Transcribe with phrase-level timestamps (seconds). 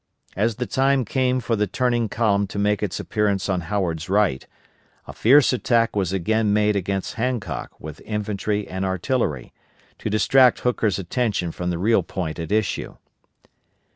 [0.35, 4.47] As the time came for the turning column to make its appearance on Howard's right,
[5.05, 9.53] a fierce attack was again made against Hancock with infantry and artillery,
[9.99, 12.95] to distract Hooker's attention from the real point at issue.